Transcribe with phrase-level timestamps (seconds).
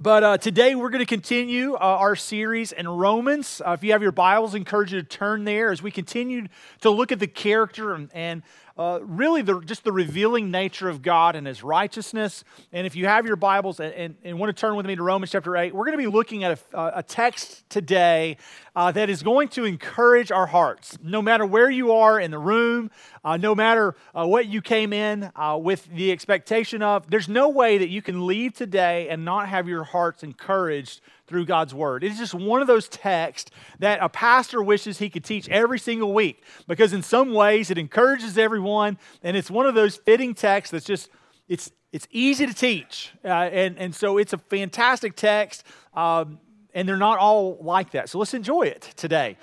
[0.00, 3.60] But uh, today we're going to continue uh, our series in Romans.
[3.66, 6.46] Uh, if you have your Bibles, I encourage you to turn there as we continue
[6.82, 8.44] to look at the character and, and
[8.78, 12.44] uh, really the, just the revealing nature of God and His righteousness.
[12.72, 15.02] And if you have your Bibles and, and, and want to turn with me to
[15.02, 18.36] Romans chapter 8, we're going to be looking at a, a text today
[18.76, 20.96] uh, that is going to encourage our hearts.
[21.02, 22.92] No matter where you are in the room,
[23.24, 27.48] uh, no matter uh, what you came in uh, with the expectation of, there's no
[27.48, 32.02] way that you can leave today and not have your hearts encouraged through God's Word.
[32.02, 36.12] It's just one of those texts that a pastor wishes he could teach every single
[36.12, 40.72] week because, in some ways, it encourages everyone, and it's one of those fitting texts
[40.72, 41.10] that's just
[41.48, 45.64] it's it's easy to teach, uh, and and so it's a fantastic text,
[45.94, 46.38] um,
[46.74, 48.08] and they're not all like that.
[48.08, 49.36] So let's enjoy it today.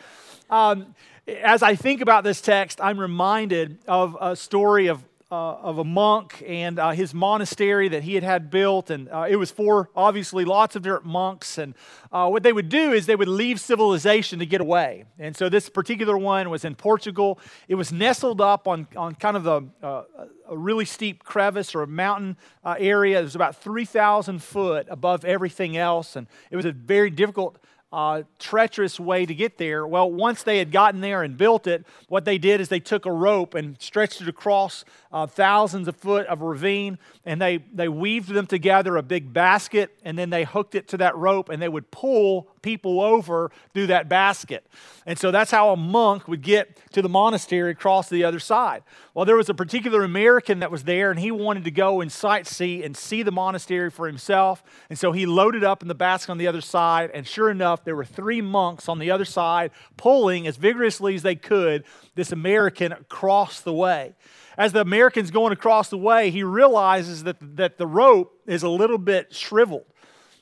[0.49, 0.95] Um,
[1.27, 5.84] as I think about this text, I'm reminded of a story of uh, of a
[5.84, 8.89] monk and uh, his monastery that he had had built.
[8.89, 11.57] And uh, it was for obviously lots of different monks.
[11.57, 11.73] And
[12.11, 15.05] uh, what they would do is they would leave civilization to get away.
[15.18, 17.40] And so this particular one was in Portugal.
[17.68, 20.03] It was nestled up on, on kind of a, uh,
[20.48, 23.20] a really steep crevice or a mountain uh, area.
[23.20, 26.15] It was about 3,000 foot above everything else.
[26.15, 27.57] And it was a very difficult
[27.96, 29.87] uh, treacherous way to get there.
[29.87, 33.05] Well, once they had gotten there and built it, what they did is they took
[33.05, 34.84] a rope and stretched it across
[35.16, 39.98] uh, thousands of foot of ravine, and they, they weaved them together a big basket,
[40.04, 43.88] and then they hooked it to that rope, and they would pull people over through
[43.88, 44.68] that basket.
[45.05, 48.84] And so that's how a monk would get to the monastery across the other side.
[49.13, 52.12] Well, there was a particular American that was there, and he wanted to go and
[52.12, 54.66] sightsee and see the monastery for himself.
[54.90, 57.86] And so he loaded up in the basket on the other side, and sure enough,
[57.86, 62.34] there were three monks on the other side pulling as vigorously as they could this
[62.34, 64.13] American across the way.
[64.57, 68.69] As the American's going across the way, he realizes that, that the rope is a
[68.69, 69.85] little bit shriveled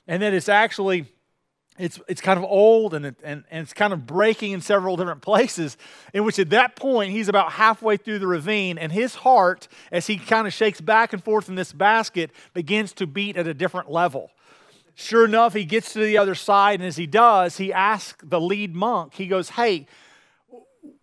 [0.08, 1.08] and that it's actually
[1.80, 4.96] it's, it's kind of old and, it, and, and it's kind of breaking in several
[4.96, 5.76] different places.
[6.14, 10.06] In which, at that point, he's about halfway through the ravine, and his heart, as
[10.06, 13.54] he kind of shakes back and forth in this basket, begins to beat at a
[13.54, 14.30] different level.
[14.96, 18.40] Sure enough, he gets to the other side, and as he does, he asks the
[18.40, 19.88] lead monk, he goes, Hey,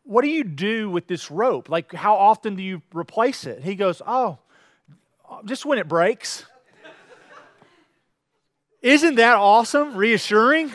[0.05, 1.69] what do you do with this rope?
[1.69, 3.63] Like, how often do you replace it?
[3.63, 4.39] He goes, Oh,
[5.45, 6.45] just when it breaks.
[8.83, 9.95] Isn't that awesome?
[9.95, 10.73] Reassuring?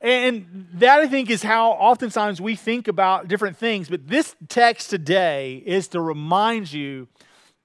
[0.00, 3.88] And that, I think, is how oftentimes we think about different things.
[3.88, 7.08] But this text today is to remind you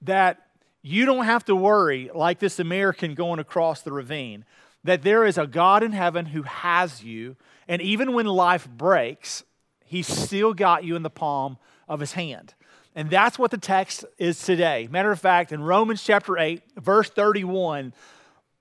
[0.04, 0.48] that
[0.82, 4.46] you don't have to worry like this American going across the ravine,
[4.86, 7.36] that there is a God in heaven who has you.
[7.68, 9.44] And even when life breaks,
[9.90, 11.58] He's still got you in the palm
[11.88, 12.54] of His hand.
[12.96, 14.88] And that's what the text is today.
[14.92, 17.94] Matter of fact, in Romans chapter 8, verse 31,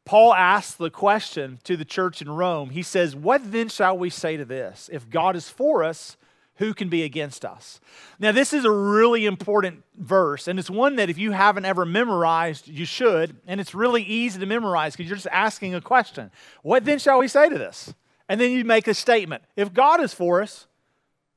[0.07, 2.71] Paul asks the question to the church in Rome.
[2.71, 4.89] He says, What then shall we say to this?
[4.91, 6.17] If God is for us,
[6.55, 7.79] who can be against us?
[8.19, 11.85] Now, this is a really important verse, and it's one that if you haven't ever
[11.85, 13.37] memorized, you should.
[13.47, 16.31] And it's really easy to memorize because you're just asking a question
[16.63, 17.93] What then shall we say to this?
[18.31, 20.68] And then you make a statement If God is for us,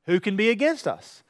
[0.06, 1.24] who can be against us?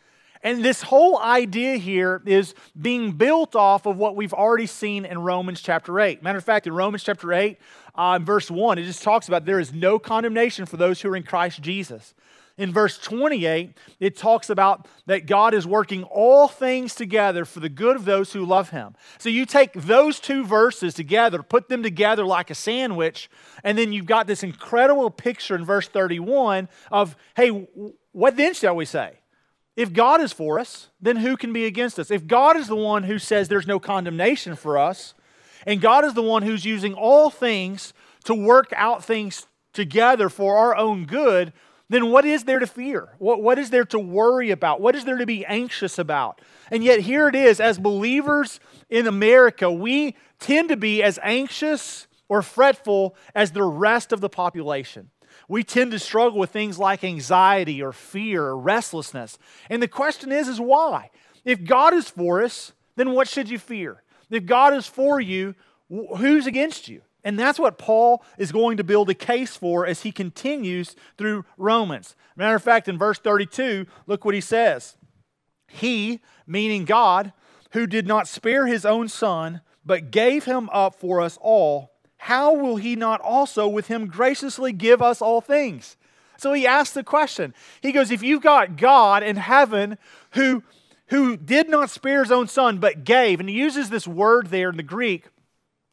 [0.44, 5.20] And this whole idea here is being built off of what we've already seen in
[5.20, 6.24] Romans chapter 8.
[6.24, 7.58] Matter of fact, in Romans chapter 8,
[7.94, 11.16] uh, verse 1, it just talks about there is no condemnation for those who are
[11.16, 12.16] in Christ Jesus.
[12.58, 17.70] In verse 28, it talks about that God is working all things together for the
[17.70, 18.96] good of those who love Him.
[19.20, 23.30] So you take those two verses together, put them together like a sandwich,
[23.64, 27.68] and then you've got this incredible picture in verse 31 of, hey,
[28.12, 29.20] what then shall we say?
[29.76, 32.12] If God is for us, then who can be against us?
[32.12, 35.14] If God is the one who says there's no condemnation for us,
[35.66, 37.94] and God is the one who's using all things
[38.26, 41.54] to work out things together for our own good,
[41.90, 43.10] then what is there to fear?
[43.18, 44.82] What, what is there to worry about?
[44.82, 46.42] What is there to be anxious about?
[46.70, 52.08] And yet, here it is, as believers in America, we tend to be as anxious
[52.30, 55.10] or fretful as the rest of the population
[55.48, 59.38] we tend to struggle with things like anxiety or fear or restlessness.
[59.70, 61.10] And the question is, is why?
[61.44, 64.04] If God is for us, then what should you fear?
[64.30, 65.56] If God is for you,
[65.90, 67.02] who's against you?
[67.24, 71.46] And that's what Paul is going to build a case for as he continues through
[71.58, 72.16] Romans.
[72.36, 74.98] Matter of fact, in verse 32, look what he says.
[75.68, 77.34] He, meaning God,
[77.72, 81.91] who did not spare his own son, but gave him up for us all,
[82.22, 85.98] how will he not also with him graciously give us all things?
[86.38, 87.56] So he asks the question.
[87.82, 89.98] He goes, If you've got God in heaven
[90.34, 90.62] who,
[91.08, 94.70] who did not spare his own son, but gave, and he uses this word there
[94.70, 95.30] in the Greek,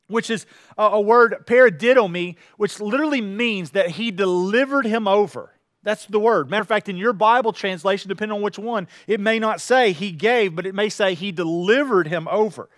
[0.08, 0.44] which is
[0.76, 5.54] a, a word paradidomi, which literally means that he delivered him over.
[5.82, 6.50] That's the word.
[6.50, 9.92] Matter of fact, in your Bible translation, depending on which one, it may not say
[9.92, 12.68] he gave, but it may say he delivered him over.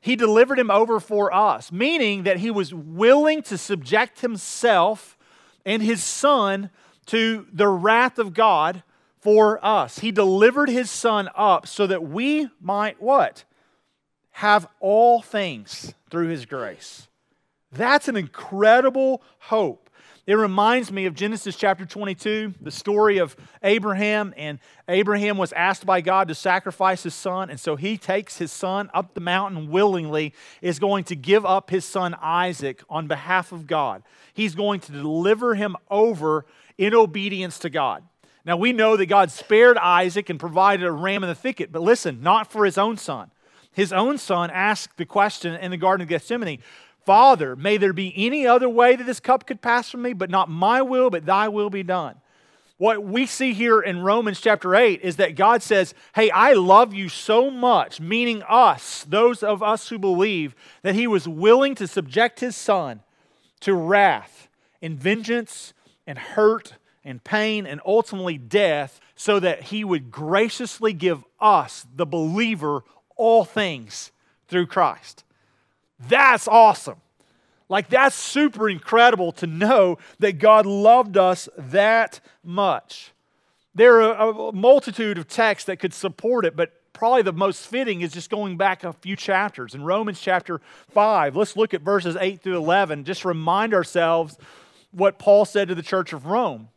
[0.00, 5.18] He delivered him over for us, meaning that he was willing to subject himself
[5.66, 6.70] and his son
[7.06, 8.82] to the wrath of God
[9.20, 9.98] for us.
[9.98, 13.44] He delivered his son up so that we might what?
[14.32, 17.08] Have all things through his grace.
[17.70, 19.89] That's an incredible hope.
[20.30, 23.34] It reminds me of Genesis chapter 22, the story of
[23.64, 24.32] Abraham.
[24.36, 27.50] And Abraham was asked by God to sacrifice his son.
[27.50, 30.32] And so he takes his son up the mountain willingly,
[30.62, 34.04] is going to give up his son Isaac on behalf of God.
[34.32, 36.46] He's going to deliver him over
[36.78, 38.04] in obedience to God.
[38.44, 41.82] Now we know that God spared Isaac and provided a ram in the thicket, but
[41.82, 43.32] listen, not for his own son.
[43.72, 46.60] His own son asked the question in the Garden of Gethsemane
[47.04, 50.30] Father, may there be any other way that this cup could pass from me, but
[50.30, 52.16] not my will, but thy will be done.
[52.80, 56.94] What we see here in Romans chapter 8 is that God says, Hey, I love
[56.94, 61.86] you so much, meaning us, those of us who believe, that he was willing to
[61.86, 63.00] subject his son
[63.60, 64.48] to wrath
[64.80, 65.74] and vengeance
[66.06, 66.74] and hurt
[67.04, 72.82] and pain and ultimately death so that he would graciously give us, the believer,
[73.16, 74.10] all things
[74.48, 75.24] through Christ.
[76.08, 77.00] That's awesome.
[77.68, 83.12] Like, that's super incredible to know that God loved us that much.
[83.74, 88.00] There are a multitude of texts that could support it, but probably the most fitting
[88.00, 89.74] is just going back a few chapters.
[89.74, 90.60] In Romans chapter
[90.90, 94.36] 5, let's look at verses 8 through 11, just remind ourselves
[94.90, 96.68] what Paul said to the church of Rome.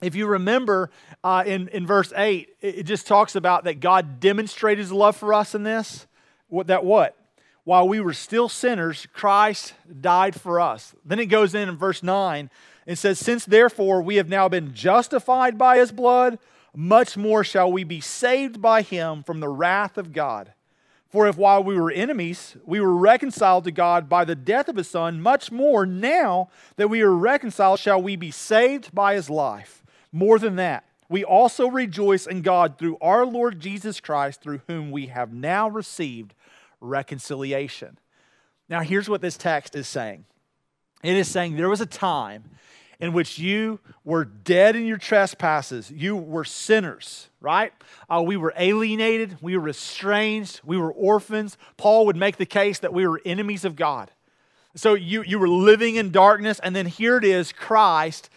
[0.00, 0.90] If you remember
[1.22, 5.32] uh, in, in verse 8, it just talks about that God demonstrated his love for
[5.32, 6.06] us in this.
[6.48, 7.16] What, that what?
[7.64, 10.94] While we were still sinners, Christ died for us.
[11.04, 12.50] Then it goes in in verse 9
[12.86, 16.38] and says, Since therefore we have now been justified by his blood,
[16.74, 20.54] much more shall we be saved by him from the wrath of God.
[21.08, 24.76] For if while we were enemies, we were reconciled to God by the death of
[24.76, 29.28] his Son, much more now that we are reconciled shall we be saved by his
[29.28, 29.84] life.
[30.10, 34.90] More than that, we also rejoice in God through our Lord Jesus Christ, through whom
[34.90, 36.34] we have now received
[36.82, 37.98] reconciliation.
[38.68, 40.24] Now, here's what this text is saying
[41.02, 42.44] it is saying there was a time
[43.00, 47.72] in which you were dead in your trespasses, you were sinners, right?
[48.08, 51.58] Uh, we were alienated, we were estranged, we were orphans.
[51.76, 54.12] Paul would make the case that we were enemies of God.
[54.76, 58.30] So you, you were living in darkness, and then here it is Christ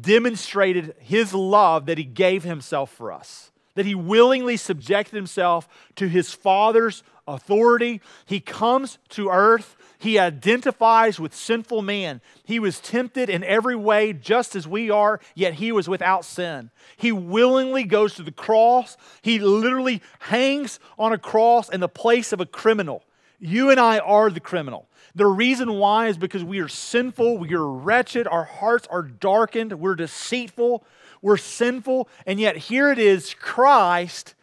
[0.00, 6.08] demonstrated his love that he gave himself for us, that he willingly subjected himself to
[6.08, 7.04] his Father's
[7.34, 8.00] authority.
[8.26, 9.76] He comes to earth.
[9.98, 12.20] He identifies with sinful man.
[12.42, 16.70] He was tempted in every way just as we are, yet he was without sin.
[16.96, 18.96] He willingly goes to the cross.
[19.20, 23.04] He literally hangs on a cross in the place of a criminal.
[23.38, 24.88] You and I are the criminal.
[25.14, 29.72] The reason why is because we are sinful, we are wretched, our hearts are darkened,
[29.78, 30.84] we're deceitful,
[31.20, 34.34] we're sinful, and yet here it is Christ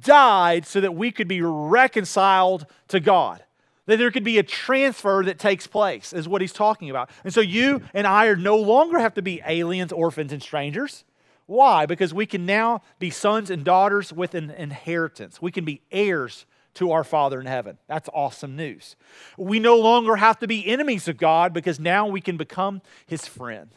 [0.00, 3.42] died so that we could be reconciled to God.
[3.86, 7.10] That there could be a transfer that takes place, is what he's talking about.
[7.24, 11.04] And so you and I are no longer have to be aliens, orphans, and strangers.
[11.46, 11.86] Why?
[11.86, 15.42] Because we can now be sons and daughters with an inheritance.
[15.42, 17.78] We can be heirs to our Father in heaven.
[17.88, 18.94] That's awesome news.
[19.36, 23.26] We no longer have to be enemies of God because now we can become his
[23.26, 23.70] friend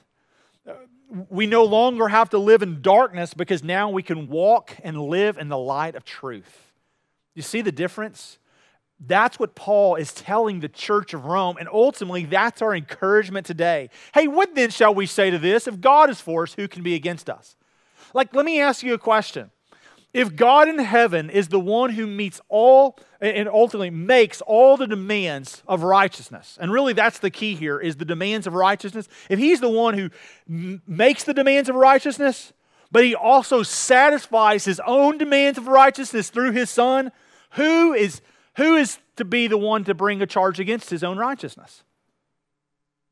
[1.29, 5.37] we no longer have to live in darkness because now we can walk and live
[5.37, 6.71] in the light of truth.
[7.35, 8.39] You see the difference?
[8.99, 13.89] That's what Paul is telling the church of Rome, and ultimately that's our encouragement today.
[14.13, 15.67] Hey, what then shall we say to this?
[15.67, 17.55] If God is for us, who can be against us?
[18.13, 19.51] Like, let me ask you a question.
[20.13, 24.85] If God in heaven is the one who meets all and ultimately makes all the
[24.85, 29.07] demands of righteousness, and really that's the key here is the demands of righteousness.
[29.29, 30.09] If he's the one who
[30.85, 32.51] makes the demands of righteousness,
[32.91, 37.11] but he also satisfies his own demands of righteousness through his son,
[37.51, 38.21] who is
[38.57, 41.83] who is to be the one to bring a charge against his own righteousness?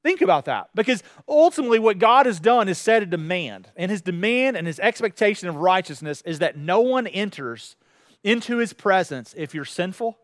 [0.04, 3.70] Think about that because ultimately, what God has done is set a demand.
[3.76, 7.76] And his demand and his expectation of righteousness is that no one enters
[8.24, 10.18] into his presence if you're sinful.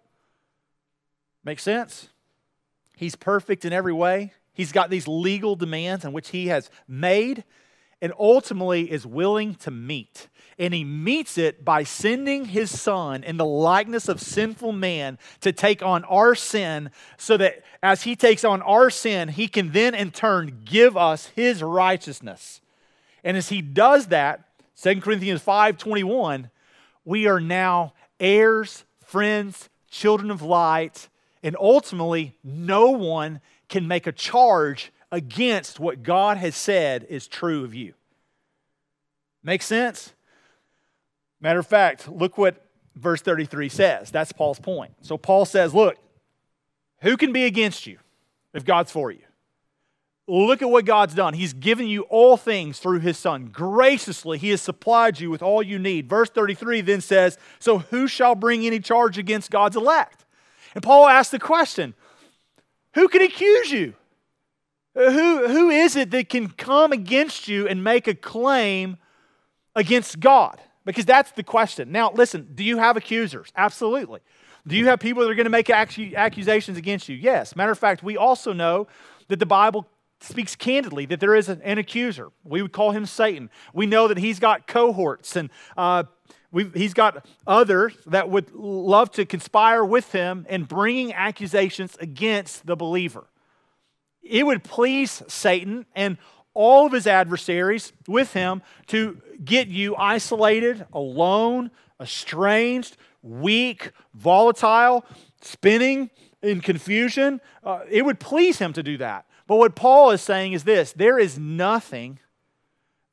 [1.43, 2.09] Make sense?
[2.95, 4.33] He's perfect in every way.
[4.53, 7.43] He's got these legal demands in which he has made.
[7.99, 10.27] and ultimately is willing to meet.
[10.59, 15.51] And he meets it by sending his son in the likeness of sinful man to
[15.51, 19.95] take on our sin, so that as he takes on our sin, he can then
[19.95, 22.61] in turn give us his righteousness.
[23.23, 24.47] And as he does that,
[24.81, 26.51] 2 Corinthians 5 21,
[27.07, 31.07] we are now heirs, friends, children of light,
[31.41, 37.63] and ultimately, no one can make a charge against what God has said is true
[37.63, 37.93] of you.
[39.41, 40.13] Make sense?
[41.39, 42.61] Matter of fact, look what
[42.93, 44.11] verse 33 says.
[44.11, 44.91] That's Paul's point.
[45.01, 45.95] So Paul says, Look,
[46.99, 47.99] who can be against you
[48.53, 49.23] if God's for you?
[50.27, 51.33] Look at what God's done.
[51.33, 53.45] He's given you all things through his Son.
[53.45, 56.09] Graciously, he has supplied you with all you need.
[56.09, 60.25] Verse 33 then says, So who shall bring any charge against God's elect?
[60.75, 61.93] And Paul asks the question
[62.95, 63.93] Who can accuse you?
[64.97, 68.97] Uh, who, who is it that can come against you and make a claim
[69.75, 70.59] against God?
[70.83, 71.91] Because that's the question.
[71.91, 73.51] Now, listen, do you have accusers?
[73.55, 74.19] Absolutely.
[74.65, 77.15] Do you have people that are going to make accusations against you?
[77.15, 77.55] Yes.
[77.55, 78.87] Matter of fact, we also know
[79.29, 79.87] that the Bible
[80.19, 82.29] speaks candidly that there is an accuser.
[82.43, 83.49] We would call him Satan.
[83.73, 86.03] We know that he's got cohorts and uh,
[86.73, 92.75] he's got others that would love to conspire with him in bringing accusations against the
[92.75, 93.27] believer
[94.29, 96.17] it would please Satan and
[96.53, 101.71] all of his adversaries with him to get you isolated, alone,
[102.01, 105.05] estranged, weak, volatile,
[105.41, 106.09] spinning
[106.41, 107.39] in confusion.
[107.63, 109.25] Uh, it would please him to do that.
[109.47, 112.19] But what Paul is saying is this there is nothing,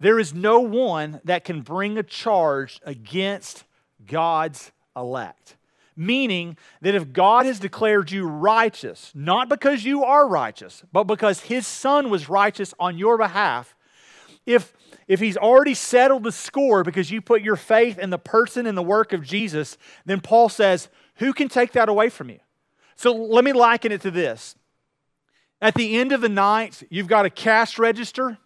[0.01, 3.65] there is no one that can bring a charge against
[4.07, 5.57] God's elect.
[5.97, 11.43] Meaning that if God has declared you righteous, not because you are righteous, but because
[11.43, 13.77] his son was righteous on your behalf,
[14.45, 14.75] if,
[15.07, 18.77] if he's already settled the score because you put your faith in the person and
[18.77, 22.41] the work of Jesus, then Paul says, Who can take that away from you?
[22.97, 24.57] So let me liken it to this.
[25.61, 28.39] At the end of the night, you've got a cash register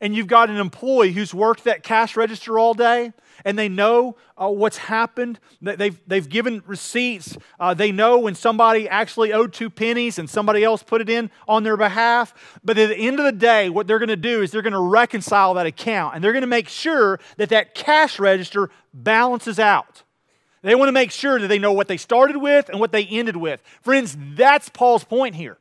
[0.00, 3.12] and you've got an employee who's worked that cash register all day
[3.44, 5.38] and they know uh, what's happened.
[5.60, 7.36] They've, they've given receipts.
[7.58, 11.30] Uh, they know when somebody actually owed two pennies and somebody else put it in
[11.46, 12.34] on their behalf.
[12.64, 14.72] But at the end of the day, what they're going to do is they're going
[14.72, 19.58] to reconcile that account and they're going to make sure that that cash register balances
[19.58, 20.02] out.
[20.62, 23.04] They want to make sure that they know what they started with and what they
[23.04, 23.62] ended with.
[23.82, 25.58] Friends, that's Paul's point here.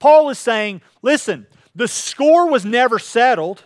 [0.00, 3.62] Paul is saying, listen, the score was never settled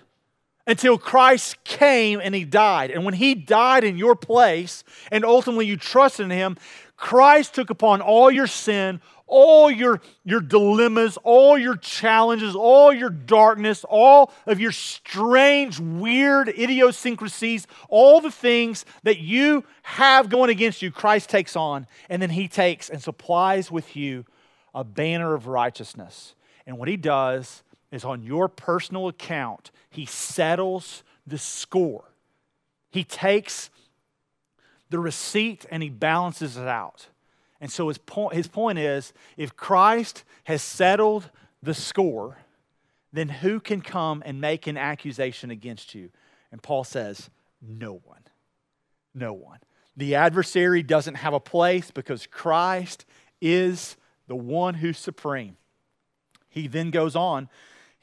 [0.66, 2.90] until Christ came and he died.
[2.90, 6.56] And when he died in your place and ultimately you trusted in him,
[6.96, 13.10] Christ took upon all your sin, all your, your dilemmas, all your challenges, all your
[13.10, 20.82] darkness, all of your strange, weird idiosyncrasies, all the things that you have going against
[20.82, 21.86] you, Christ takes on.
[22.08, 24.24] And then he takes and supplies with you
[24.74, 26.34] a banner of righteousness.
[26.66, 32.04] And what he does is on your personal account, he settles the score.
[32.90, 33.70] He takes
[34.90, 37.08] the receipt and he balances it out.
[37.60, 41.30] And so his point, his point is if Christ has settled
[41.62, 42.38] the score,
[43.12, 46.10] then who can come and make an accusation against you?
[46.50, 47.30] And Paul says,
[47.62, 48.20] no one.
[49.14, 49.58] No one.
[49.96, 53.06] The adversary doesn't have a place because Christ
[53.40, 55.56] is the one who's supreme.
[56.48, 57.48] He then goes on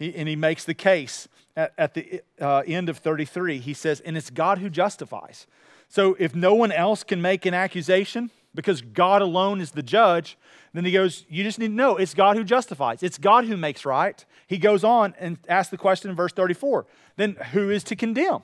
[0.02, 3.60] he, and he makes the case at, at the uh, end of 33.
[3.60, 5.46] He says, And it's God who justifies.
[5.90, 10.38] So if no one else can make an accusation because God alone is the judge,
[10.74, 13.04] then he goes, You just need to know it's God who justifies.
[13.04, 14.26] It's God who makes right.
[14.48, 18.42] He goes on and asks the question in verse 34 Then who is to condemn?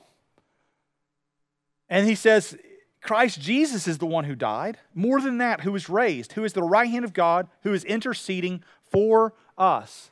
[1.89, 2.55] And he says,
[3.01, 4.79] Christ Jesus is the one who died.
[4.93, 7.83] More than that, who was raised, who is the right hand of God, who is
[7.83, 10.11] interceding for us.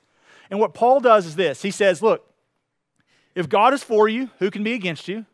[0.49, 2.29] And what Paul does is this He says, Look,
[3.33, 5.25] if God is for you, who can be against you?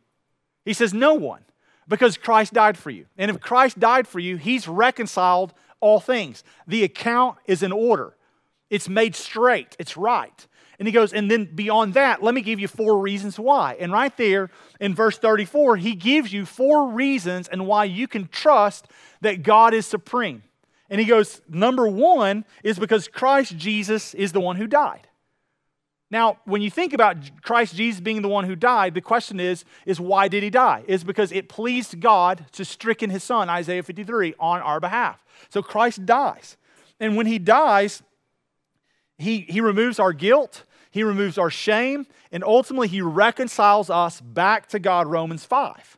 [0.66, 1.44] He says, No one,
[1.88, 3.06] because Christ died for you.
[3.18, 6.44] And if Christ died for you, He's reconciled all things.
[6.68, 8.16] The account is in order,
[8.70, 10.48] it's made straight, it's right.
[10.82, 13.78] And he goes, and then beyond that, let me give you four reasons why.
[13.80, 18.28] And right there in verse 34, he gives you four reasons and why you can
[18.28, 18.88] trust
[19.22, 20.42] that God is supreme.
[20.90, 25.08] And he goes, number one is because Christ Jesus is the one who died.
[26.10, 29.64] Now, when you think about Christ Jesus being the one who died, the question is,
[29.86, 30.84] is why did he die?
[30.88, 35.24] Is because it pleased God to stricken his son, Isaiah 53, on our behalf.
[35.50, 36.58] So Christ dies.
[37.00, 38.02] And when he dies,
[39.20, 44.68] he, he removes our guilt, He removes our shame, and ultimately, He reconciles us back
[44.68, 45.98] to God, Romans 5.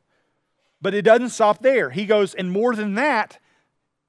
[0.81, 1.89] But it doesn't stop there.
[1.89, 3.39] He goes, and more than that,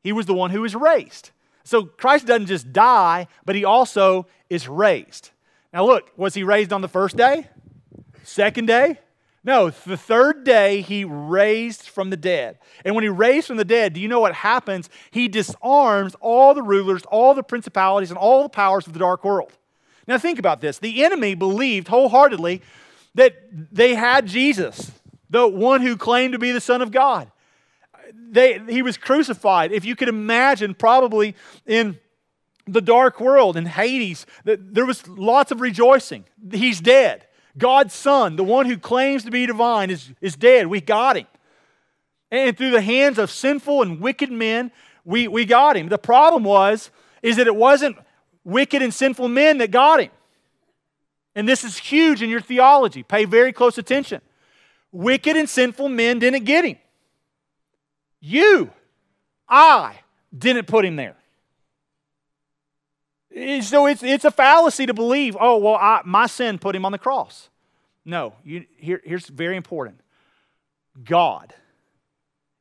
[0.02, 1.30] He was the one who was raised.
[1.64, 5.30] So Christ doesn't just die, but He also is raised.
[5.72, 7.48] Now, look, was He raised on the first day?
[8.22, 8.98] Second day?
[9.44, 12.58] No, the third day he raised from the dead.
[12.82, 14.88] And when he raised from the dead, do you know what happens?
[15.10, 19.22] He disarms all the rulers, all the principalities, and all the powers of the dark
[19.22, 19.52] world.
[20.06, 20.78] Now, think about this.
[20.78, 22.62] The enemy believed wholeheartedly
[23.14, 24.92] that they had Jesus,
[25.30, 27.30] the one who claimed to be the Son of God.
[28.30, 29.72] They, he was crucified.
[29.72, 31.34] If you could imagine, probably
[31.66, 31.98] in
[32.66, 36.24] the dark world, in Hades, there was lots of rejoicing.
[36.50, 37.26] He's dead.
[37.56, 40.66] God's Son, the one who claims to be divine, is, is dead.
[40.66, 41.26] We got him.
[42.30, 44.72] And through the hands of sinful and wicked men,
[45.04, 45.88] we, we got him.
[45.88, 46.90] The problem was,
[47.22, 47.96] is that it wasn't
[48.44, 50.10] wicked and sinful men that got him.
[51.34, 53.02] And this is huge in your theology.
[53.02, 54.20] Pay very close attention.
[54.92, 56.76] Wicked and sinful men didn't get him.
[58.20, 58.70] You,
[59.48, 59.96] I,
[60.36, 61.16] didn't put him there.
[63.62, 66.92] So it's, it's a fallacy to believe, oh, well, I, my sin put him on
[66.92, 67.48] the cross.
[68.04, 70.00] No, you, here, here's very important
[71.02, 71.52] God,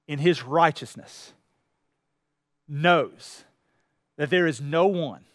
[0.07, 1.33] in his righteousness,
[2.67, 3.43] knows
[4.17, 5.25] that there is no one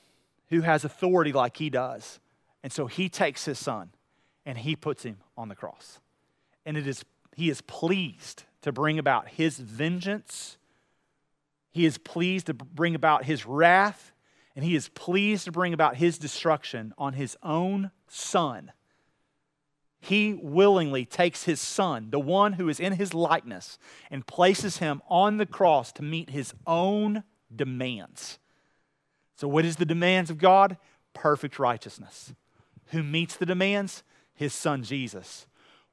[0.51, 2.21] who has authority like he does.
[2.63, 3.91] And so he takes his son
[4.45, 6.01] and he puts him on the cross.
[6.67, 10.57] And it is, he is pleased to bring about his vengeance.
[11.71, 14.13] He is pleased to bring about his wrath
[14.59, 18.73] and he is pleased to bring about his destruction on his own son.
[20.01, 23.79] He willingly takes his son, the one who is in his likeness,
[24.11, 27.23] and places him on the cross to meet his own
[27.55, 28.41] demands.
[29.39, 30.77] So, what is the demands of God?
[31.15, 32.35] Perfect righteousness.
[32.89, 34.03] Who meets the demands?
[34.35, 35.47] His son Jesus.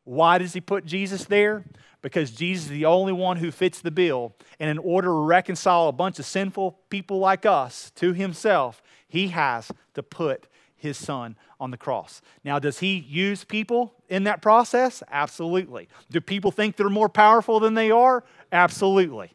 [0.03, 1.63] Why does he put Jesus there?
[2.01, 4.35] Because Jesus is the only one who fits the bill.
[4.59, 9.27] And in order to reconcile a bunch of sinful people like us to himself, he
[9.27, 12.21] has to put his son on the cross.
[12.43, 15.03] Now, does he use people in that process?
[15.11, 15.87] Absolutely.
[16.09, 18.23] Do people think they're more powerful than they are?
[18.51, 19.33] Absolutely.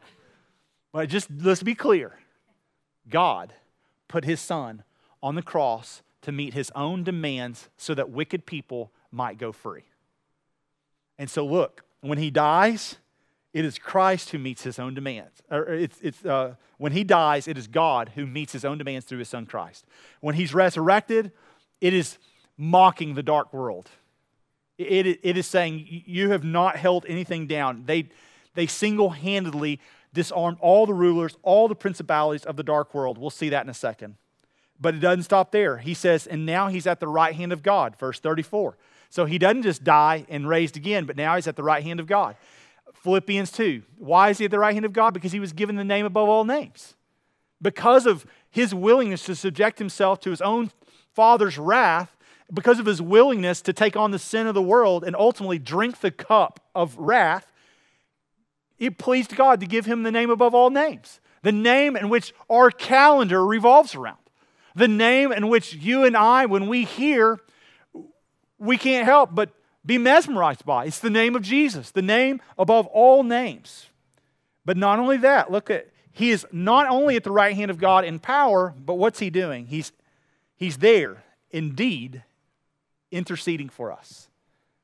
[0.93, 2.19] But just let's be clear
[3.09, 3.53] God
[4.11, 4.83] put his son
[5.23, 9.85] on the cross to meet his own demands so that wicked people might go free.
[11.17, 12.97] And so, look, when he dies,
[13.53, 15.43] it is Christ who meets his own demands.
[15.51, 19.07] Or it's, it's, uh, when he dies, it is God who meets his own demands
[19.07, 19.87] through his son Christ.
[20.21, 21.33] When he's resurrected,
[21.81, 22.19] it is
[22.57, 23.89] mocking the dark world.
[24.77, 27.85] It, it, it is saying, You have not held anything down.
[27.87, 28.09] They,
[28.55, 29.81] they single handedly
[30.13, 33.19] disarmed all the rulers, all the principalities of the dark world.
[33.19, 34.17] We'll see that in a second.
[34.81, 35.79] But it doesn't stop there.
[35.79, 38.77] He says, And now he's at the right hand of God, verse 34.
[39.11, 42.01] So he doesn't just die and raised again, but now he's at the right hand
[42.01, 42.37] of God.
[43.03, 43.83] Philippians 2.
[43.99, 45.13] Why is he at the right hand of God?
[45.15, 46.95] Because he was given the name above all names.
[47.61, 50.71] Because of his willingness to subject himself to his own
[51.13, 52.17] father's wrath,
[52.53, 56.01] because of his willingness to take on the sin of the world and ultimately drink
[56.01, 57.50] the cup of wrath,
[58.81, 62.35] it pleased God to give him the name above all names, the name in which
[62.49, 64.19] our calendar revolves around,
[64.75, 67.39] the name in which you and I, when we hear,
[68.59, 69.51] we can't help but
[69.85, 70.87] be mesmerized by.
[70.87, 73.87] It's the name of Jesus, the name above all names.
[74.65, 77.79] But not only that, look at he is not only at the right hand of
[77.79, 79.67] God in power, but what's he doing?
[79.67, 79.93] He's
[80.57, 82.25] he's there indeed
[83.11, 84.29] interceding for us,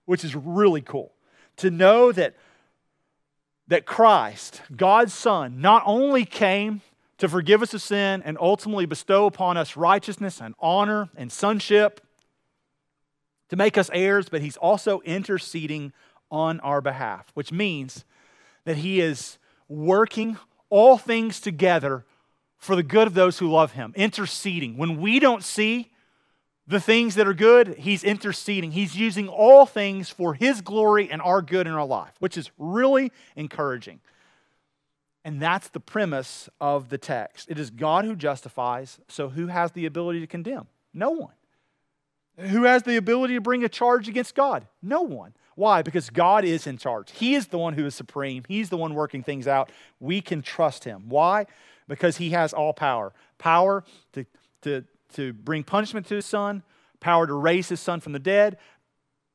[0.04, 1.12] which is really cool.
[1.58, 2.34] To know that
[3.68, 6.82] that Christ, God's Son, not only came
[7.18, 12.00] to forgive us of sin and ultimately bestow upon us righteousness and honor and sonship,
[13.48, 15.92] to make us heirs, but he's also interceding
[16.30, 18.04] on our behalf, which means
[18.64, 20.36] that he is working
[20.68, 22.04] all things together
[22.58, 24.76] for the good of those who love him, interceding.
[24.76, 25.92] When we don't see
[26.66, 28.72] the things that are good, he's interceding.
[28.72, 32.50] He's using all things for his glory and our good in our life, which is
[32.58, 34.00] really encouraging.
[35.24, 37.50] And that's the premise of the text.
[37.50, 40.66] It is God who justifies, so who has the ability to condemn?
[40.92, 41.32] No one.
[42.38, 44.66] Who has the ability to bring a charge against God?
[44.82, 45.34] No one.
[45.54, 45.82] Why?
[45.82, 47.10] Because God is in charge.
[47.12, 48.44] He is the one who is supreme.
[48.46, 49.70] He's the one working things out.
[50.00, 51.04] We can trust him.
[51.08, 51.46] Why?
[51.88, 54.26] Because he has all power power to,
[54.62, 56.62] to, to bring punishment to his son,
[57.00, 58.58] power to raise his son from the dead,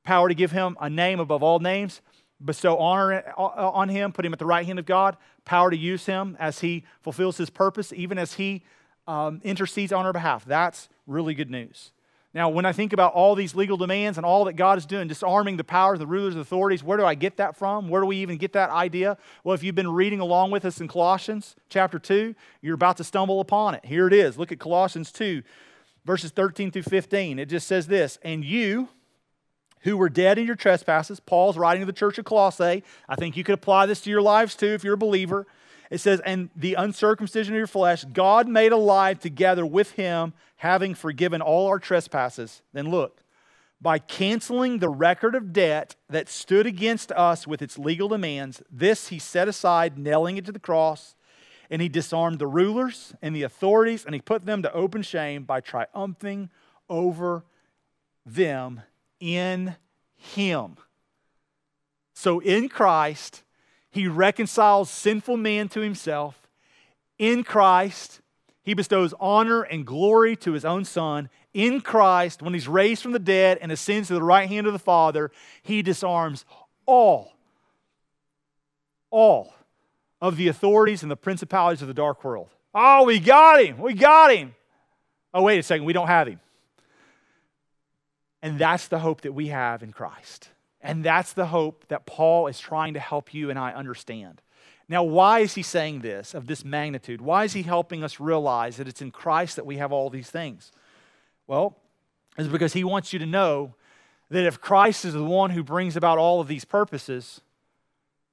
[0.03, 2.01] power to give him a name above all names,
[2.43, 6.05] bestow honor on him, put him at the right hand of God, power to use
[6.05, 8.63] him as he fulfills his purpose, even as he
[9.07, 10.45] um, intercedes on our behalf.
[10.45, 11.91] That's really good news.
[12.34, 15.10] Now, when I think about all these legal demands and all that God is doing,
[15.10, 17.89] disarming the powers, the rulers, the authorities, where do I get that from?
[17.89, 19.17] Where do we even get that idea?
[19.44, 23.04] Well, if you've been reading along with us in Colossians chapter 2, you're about to
[23.04, 23.84] stumble upon it.
[23.84, 24.38] Here it is.
[24.38, 25.44] Look at Colossians 2,
[26.06, 27.38] verses 13 through 15.
[27.38, 28.88] It just says this And you,
[29.82, 32.84] who were dead in your trespasses, Paul's writing to the church of Colossae.
[33.10, 35.48] I think you could apply this to your lives too if you're a believer.
[35.91, 40.95] It says, And the uncircumcision of your flesh, God made alive together with him, having
[40.95, 42.63] forgiven all our trespasses.
[42.73, 43.21] Then look,
[43.82, 49.10] by canceling the record of debt that stood against us with its legal demands, this
[49.10, 51.15] he set aside, nailing it to the cross.
[51.69, 55.43] And he disarmed the rulers and the authorities, and he put them to open shame
[55.43, 56.49] by triumphing
[56.89, 57.45] over
[58.25, 58.82] them
[59.19, 59.75] in
[60.15, 60.77] him.
[62.13, 63.43] So in Christ,
[63.91, 66.47] he reconciles sinful man to himself.
[67.19, 68.21] In Christ,
[68.63, 71.30] he bestows honor and glory to his own Son.
[71.54, 74.73] In Christ, when he's raised from the dead and ascends to the right hand of
[74.73, 76.45] the Father, he disarms
[76.86, 77.34] all,
[79.10, 79.54] all
[80.21, 82.49] of the authorities and the principalities of the dark world.
[82.73, 83.77] Oh, we got him.
[83.77, 84.56] We got him.
[85.34, 85.86] Oh, wait a second.
[85.86, 86.39] We don't have him.
[88.41, 90.49] And that's the hope that we have in Christ.
[90.82, 94.41] And that's the hope that Paul is trying to help you and I understand.
[94.89, 97.22] Now, why is he saying this of this magnitude?
[97.22, 100.30] Why is he helping us realize that it's in Christ that we have all these
[100.30, 100.72] things?
[101.48, 101.78] Well,
[102.38, 103.76] it's because he wants you to know
[104.30, 107.41] that if Christ is the one who brings about all of these purposes,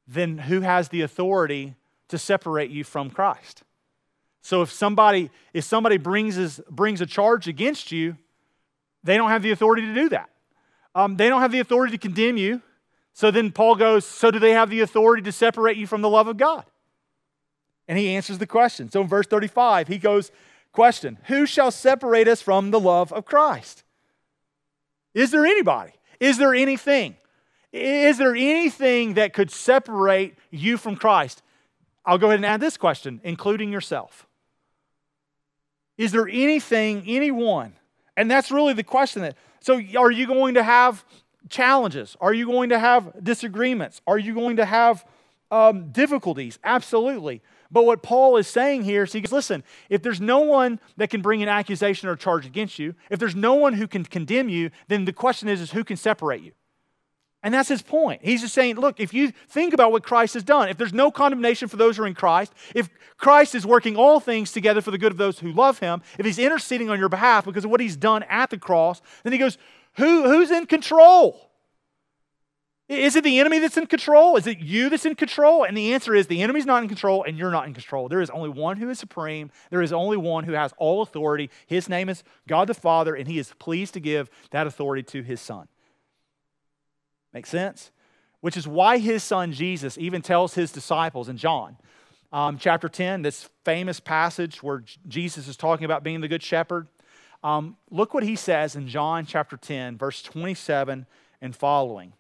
[0.07, 1.75] then who has the authority
[2.09, 3.63] to separate you from Christ?
[4.41, 8.17] So if somebody if somebody brings brings a charge against you,
[9.05, 10.31] they don't have the authority to do that.
[10.99, 12.61] Um, they don't have the authority to condemn you.
[13.13, 16.09] So then Paul goes, So do they have the authority to separate you from the
[16.09, 16.65] love of God?
[17.87, 18.91] And he answers the question.
[18.91, 20.33] So in verse 35, he goes,
[20.73, 23.85] Question Who shall separate us from the love of Christ?
[25.15, 25.93] Is there anybody?
[26.19, 27.15] Is there anything?
[27.73, 31.43] Is there anything that could separate you from Christ?
[32.05, 34.27] I'll go ahead and add this question, including yourself.
[35.97, 37.75] Is there anything, anyone?
[38.17, 41.05] And that's really the question that so, are you going to have
[41.49, 42.17] challenges?
[42.21, 44.01] Are you going to have disagreements?
[44.07, 45.05] Are you going to have
[45.51, 46.59] um, difficulties?
[46.63, 47.43] Absolutely.
[47.71, 51.11] But what Paul is saying here is he goes, listen, if there's no one that
[51.11, 54.49] can bring an accusation or charge against you, if there's no one who can condemn
[54.49, 56.53] you, then the question is, is who can separate you?
[57.43, 58.21] And that's his point.
[58.25, 61.11] He's just saying, look, if you think about what Christ has done, if there's no
[61.11, 64.91] condemnation for those who are in Christ, if Christ is working all things together for
[64.91, 67.71] the good of those who love him, if he's interceding on your behalf because of
[67.71, 69.57] what he's done at the cross, then he goes,
[69.95, 71.49] who, who's in control?
[72.89, 74.37] Is it the enemy that's in control?
[74.37, 75.63] Is it you that's in control?
[75.63, 78.09] And the answer is the enemy's not in control and you're not in control.
[78.09, 79.51] There is only one who is supreme.
[79.71, 81.51] There is only one who has all authority.
[81.67, 85.23] His name is God the Father, and he is pleased to give that authority to
[85.23, 85.69] his Son.
[87.39, 87.93] Make sense?
[88.41, 91.77] Which is why his son Jesus even tells his disciples in John
[92.33, 96.89] um, chapter 10, this famous passage where Jesus is talking about being the good shepherd.
[97.45, 101.07] Um, look what he says in John chapter 10, verse 27
[101.41, 102.13] and following.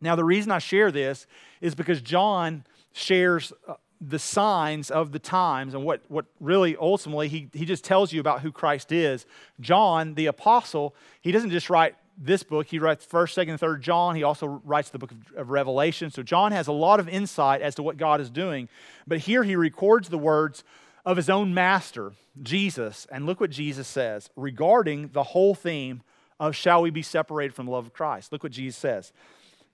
[0.00, 1.28] Now, the reason I share this
[1.60, 7.28] is because John shares uh, the signs of the times and what, what really ultimately
[7.28, 9.26] he, he just tells you about who Christ is.
[9.60, 12.66] John, the apostle, he doesn't just write this book.
[12.66, 14.14] He writes 1st, 2nd, 3rd John.
[14.14, 16.10] He also writes the book of, Revelation.
[16.10, 18.68] So John has a lot of insight as to what God is doing.
[19.06, 20.62] But here he records the words
[21.04, 23.06] of his own master, Jesus.
[23.10, 26.02] And look what Jesus says regarding the whole theme
[26.38, 28.32] of shall we be separated from the love of Christ.
[28.32, 29.12] Look what Jesus says.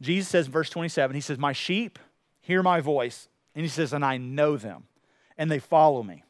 [0.00, 1.98] Jesus says in verse 27, he says, My sheep
[2.40, 3.28] hear my voice.
[3.54, 4.85] And he says, And I know them,
[5.38, 6.22] and they follow me.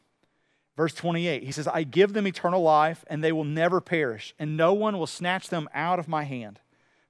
[0.77, 4.55] Verse 28, he says, I give them eternal life, and they will never perish, and
[4.55, 6.59] no one will snatch them out of my hand.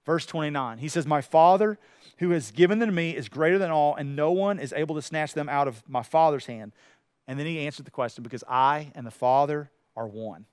[0.05, 1.77] Verse 29, he says, My Father
[2.19, 4.95] who has given them to me is greater than all, and no one is able
[4.95, 6.71] to snatch them out of my Father's hand.
[7.27, 10.45] And then he answered the question, Because I and the Father are one.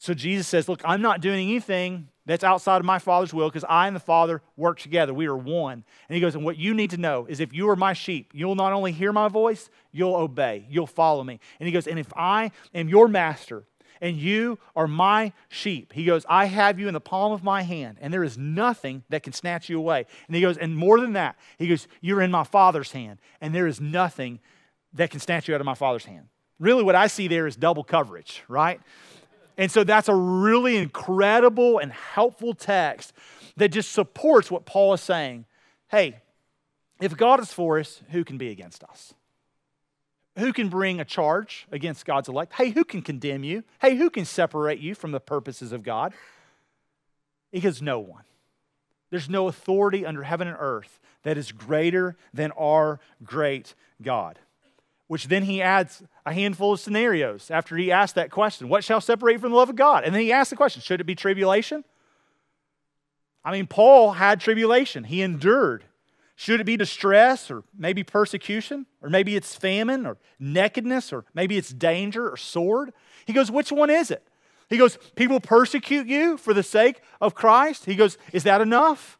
[0.00, 3.66] So Jesus says, Look, I'm not doing anything that's outside of my Father's will because
[3.68, 5.12] I and the Father work together.
[5.12, 5.84] We are one.
[6.08, 8.30] And he goes, And what you need to know is if you are my sheep,
[8.32, 11.38] you'll not only hear my voice, you'll obey, you'll follow me.
[11.60, 13.64] And he goes, And if I am your master,
[14.00, 15.92] and you are my sheep.
[15.92, 19.04] He goes, I have you in the palm of my hand, and there is nothing
[19.10, 20.06] that can snatch you away.
[20.26, 23.54] And he goes, and more than that, he goes, You're in my Father's hand, and
[23.54, 24.40] there is nothing
[24.94, 26.28] that can snatch you out of my Father's hand.
[26.58, 28.80] Really, what I see there is double coverage, right?
[29.60, 33.12] And so that's a really incredible and helpful text
[33.56, 35.44] that just supports what Paul is saying.
[35.88, 36.16] Hey,
[37.00, 39.14] if God is for us, who can be against us?
[40.38, 42.54] who can bring a charge against God's elect?
[42.54, 43.64] Hey, who can condemn you?
[43.80, 46.12] Hey, who can separate you from the purposes of God?
[47.52, 48.24] Because no one.
[49.10, 54.38] There's no authority under heaven and earth that is greater than our great God.
[55.10, 59.00] Which then he adds a handful of scenarios after he asked that question What shall
[59.00, 60.04] separate from the love of God?
[60.04, 61.82] And then he asks the question Should it be tribulation?
[63.44, 65.82] I mean, Paul had tribulation, he endured.
[66.36, 68.86] Should it be distress or maybe persecution?
[69.02, 72.92] Or maybe it's famine or nakedness or maybe it's danger or sword?
[73.26, 74.24] He goes, Which one is it?
[74.68, 77.84] He goes, People persecute you for the sake of Christ?
[77.84, 79.18] He goes, Is that enough?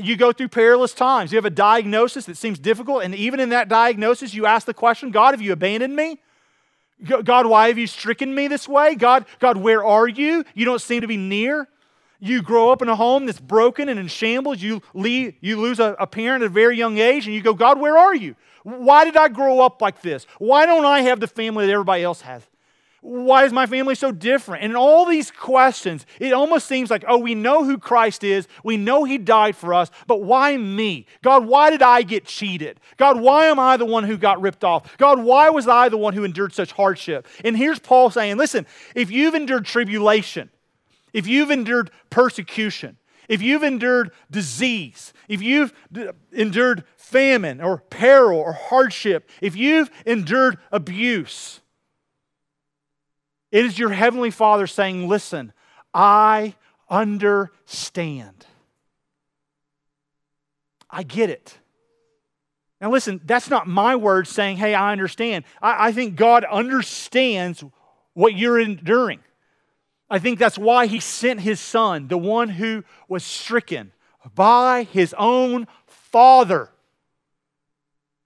[0.00, 1.32] You go through perilous times.
[1.32, 4.74] You have a diagnosis that seems difficult, and even in that diagnosis, you ask the
[4.74, 6.20] question God, have you abandoned me?
[7.24, 8.94] God, why have you stricken me this way?
[8.94, 10.44] God, God, where are you?
[10.54, 11.68] You don't seem to be near.
[12.20, 14.62] You grow up in a home that's broken and in shambles.
[14.62, 17.54] You, leave, you lose a, a parent at a very young age, and you go,
[17.54, 18.36] God, where are you?
[18.62, 20.26] Why did I grow up like this?
[20.38, 22.46] Why don't I have the family that everybody else has?
[23.02, 24.62] Why is my family so different?
[24.62, 28.46] And all these questions, it almost seems like, oh, we know who Christ is.
[28.62, 31.06] We know He died for us, but why me?
[31.20, 32.78] God, why did I get cheated?
[32.98, 34.96] God, why am I the one who got ripped off?
[34.98, 37.26] God, why was I the one who endured such hardship?
[37.44, 40.48] And here's Paul saying, listen, if you've endured tribulation,
[41.12, 45.72] if you've endured persecution, if you've endured disease, if you've
[46.30, 51.61] endured famine or peril or hardship, if you've endured abuse,
[53.52, 55.52] it is your Heavenly Father saying, Listen,
[55.92, 56.54] I
[56.88, 58.46] understand.
[60.90, 61.58] I get it.
[62.80, 65.44] Now, listen, that's not my words saying, Hey, I understand.
[65.60, 67.62] I, I think God understands
[68.14, 69.20] what you're enduring.
[70.08, 73.92] I think that's why he sent his son, the one who was stricken
[74.34, 76.70] by his own father.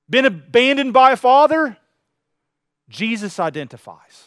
[0.09, 1.77] Been abandoned by a father?
[2.89, 4.26] Jesus identifies.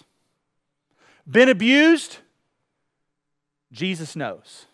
[1.30, 2.18] Been abused?
[3.72, 4.66] Jesus knows.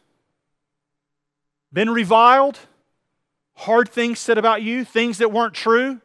[1.73, 2.59] Been reviled?
[3.55, 5.99] Hard things said about you, things that weren't true?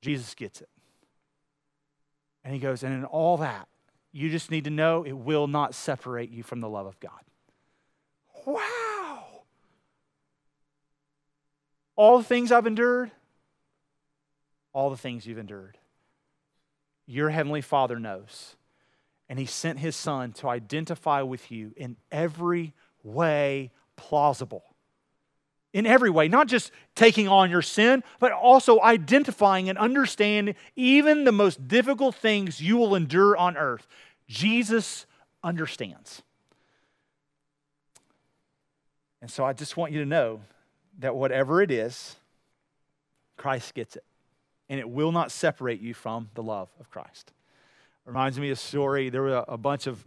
[0.00, 0.68] Jesus gets it.
[2.44, 3.68] And he goes, and in all that,
[4.12, 7.10] you just need to know it will not separate you from the love of God.
[8.46, 9.42] Wow.
[11.96, 13.10] All the things I've endured,
[14.72, 15.76] all the things you've endured,
[17.06, 18.56] your Heavenly Father knows.
[19.28, 24.64] And He sent His Son to identify with you in every way plausible
[25.76, 31.24] in every way, not just taking on your sin, but also identifying and understanding even
[31.24, 33.86] the most difficult things you will endure on earth.
[34.26, 35.04] Jesus
[35.44, 36.22] understands.
[39.20, 40.40] And so I just want you to know
[40.98, 42.16] that whatever it is,
[43.36, 44.04] Christ gets it.
[44.70, 47.32] And it will not separate you from the love of Christ.
[48.06, 49.10] Reminds me of a story.
[49.10, 50.04] There were a bunch of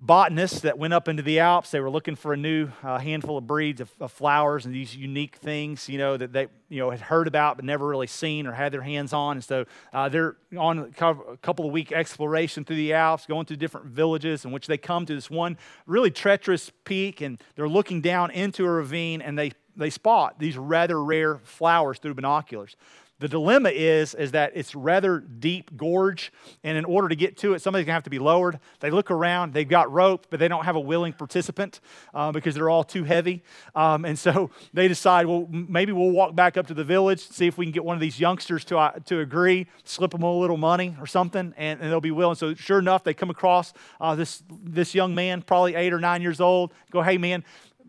[0.00, 1.70] botanists that went up into the Alps.
[1.70, 4.94] They were looking for a new uh, handful of breeds of, of, flowers and these
[4.94, 8.48] unique things, you know, that they, you know, had heard about but never really seen
[8.48, 9.36] or had their hands on.
[9.36, 13.56] And so uh, they're on a couple of week exploration through the Alps, going to
[13.56, 18.00] different villages in which they come to this one really treacherous peak and they're looking
[18.00, 22.76] down into a ravine and they they spot these rather rare flowers through binoculars.
[23.18, 26.30] The dilemma is, is that it's rather deep gorge,
[26.62, 28.60] and in order to get to it, somebody's gonna have to be lowered.
[28.80, 31.80] They look around, they've got rope, but they don't have a willing participant
[32.12, 33.42] uh, because they're all too heavy.
[33.74, 37.46] Um, and so they decide, well, maybe we'll walk back up to the village, see
[37.46, 40.38] if we can get one of these youngsters to, uh, to agree, slip them a
[40.38, 42.36] little money or something, and, and they'll be willing.
[42.36, 46.20] So sure enough, they come across uh, this, this young man, probably eight or nine
[46.20, 47.44] years old, go, hey man,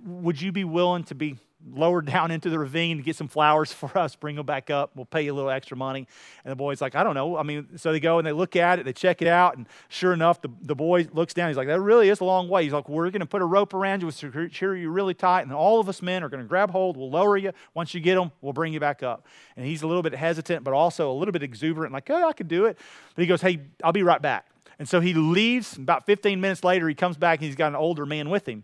[0.05, 1.37] would you be willing to be
[1.73, 4.91] lower down into the ravine to get some flowers for us, bring them back up.
[4.95, 6.07] We'll pay you a little extra money.
[6.43, 7.37] And the boy's like, I don't know.
[7.37, 9.67] I mean, so they go and they look at it, they check it out, and
[9.89, 11.49] sure enough, the, the boy looks down.
[11.49, 12.63] He's like, that really is a long way.
[12.63, 15.41] He's like, we're going to put a rope around you, we'll secure you really tight,
[15.41, 16.97] and all of us men are going to grab hold.
[16.97, 17.51] We'll lower you.
[17.73, 19.25] Once you get them, we'll bring you back up.
[19.55, 22.33] And he's a little bit hesitant, but also a little bit exuberant, like, oh, I
[22.33, 22.77] could do it.
[23.15, 24.45] But he goes, hey, I'll be right back.
[24.79, 25.75] And so he leaves.
[25.77, 28.63] About 15 minutes later, he comes back and he's got an older man with him.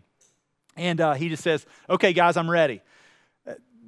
[0.76, 2.80] And uh, he just says, okay, guys, I'm ready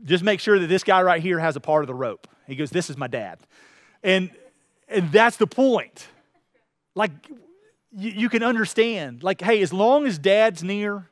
[0.05, 2.27] just make sure that this guy right here has a part of the rope.
[2.47, 3.39] He goes, This is my dad.
[4.03, 4.31] And,
[4.89, 6.07] and that's the point.
[6.95, 7.11] Like,
[7.97, 9.23] you, you can understand.
[9.23, 11.09] Like, hey, as long as dad's near,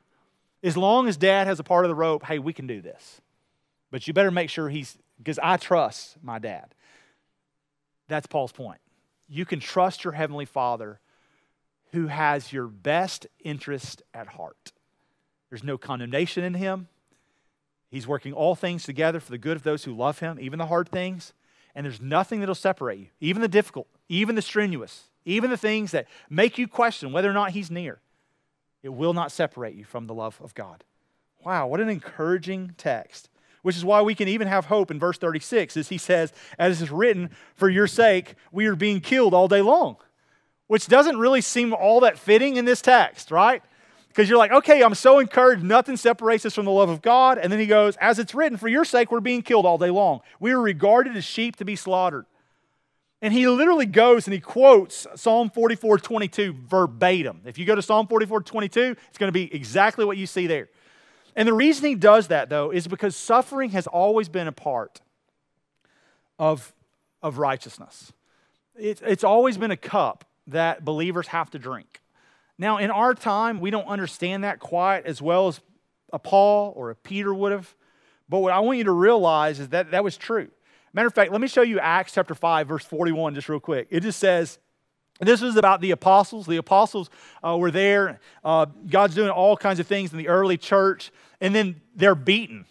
[0.63, 3.21] as long as dad has a part of the rope, hey, we can do this.
[3.91, 6.75] But you better make sure he's, because I trust my dad.
[8.09, 8.81] That's Paul's point.
[9.29, 11.01] You can trust your Heavenly Father
[11.93, 14.73] who has your best interest at heart.
[15.49, 16.89] There's no condemnation in him,
[17.95, 20.67] He's working all things together for the good of those who love him, even the
[20.67, 21.33] hard things.
[21.77, 25.93] And there's nothing that'll separate you, even the difficult, even the strenuous, even the things
[25.93, 28.01] that make you question whether or not He's near.
[28.83, 30.83] It will not separate you from the love of God.
[31.45, 33.31] Wow, what an encouraging text.
[33.63, 36.83] Which is why we can even have hope in verse 36 as he says, As
[36.83, 39.99] is written, for your sake, we are being killed all day long.
[40.67, 43.63] Which doesn't really seem all that fitting in this text, right?
[44.15, 47.37] Because you're like, okay, I'm so encouraged, nothing separates us from the love of God.
[47.37, 49.91] And then he goes, As it's written, for your sake, we're being killed all day
[49.91, 50.21] long.
[50.39, 52.27] We are regarded as sheep to be slaughtered.
[53.21, 57.41] And he literally goes and he quotes Psalm 44 22 verbatim.
[57.45, 60.47] If you go to Psalm 44 22, it's going to be exactly what you see
[60.47, 60.69] there.
[61.35, 65.01] And the reason he does that, though, is because suffering has always been a part
[66.39, 66.73] of,
[67.21, 68.13] of righteousness.
[68.77, 72.01] It's, it's always been a cup that believers have to drink.
[72.59, 75.61] Now, in our time, we don't understand that quite as well as
[76.13, 77.75] a Paul or a Peter would have.
[78.29, 80.49] But what I want you to realize is that that was true.
[80.93, 83.89] Matter of fact, let me show you Acts chapter 5, verse 41, just real quick.
[83.91, 84.59] It just says,
[85.21, 86.47] this was about the apostles.
[86.47, 87.11] The apostles
[87.43, 88.21] uh, were there.
[88.45, 92.65] Uh, God's doing all kinds of things in the early church, and then they're beaten,